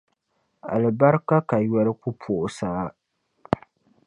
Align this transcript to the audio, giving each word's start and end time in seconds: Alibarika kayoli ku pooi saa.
Alibarika 0.73 1.35
kayoli 1.49 1.91
ku 2.01 2.09
pooi 2.21 2.51
saa. 2.57 2.85